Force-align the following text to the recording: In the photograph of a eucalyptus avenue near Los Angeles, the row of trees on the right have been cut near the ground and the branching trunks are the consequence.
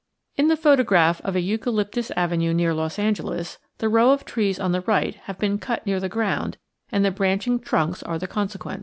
In 0.35 0.47
the 0.47 0.57
photograph 0.57 1.21
of 1.21 1.35
a 1.35 1.41
eucalyptus 1.41 2.09
avenue 2.17 2.55
near 2.55 2.73
Los 2.73 2.97
Angeles, 2.97 3.59
the 3.77 3.87
row 3.87 4.09
of 4.09 4.25
trees 4.25 4.59
on 4.59 4.71
the 4.71 4.81
right 4.81 5.13
have 5.27 5.37
been 5.37 5.59
cut 5.59 5.85
near 5.85 5.99
the 5.99 6.09
ground 6.09 6.57
and 6.91 7.05
the 7.05 7.11
branching 7.11 7.59
trunks 7.59 8.01
are 8.01 8.17
the 8.17 8.25
consequence. 8.25 8.79